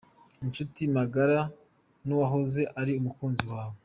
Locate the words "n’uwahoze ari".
2.05-2.91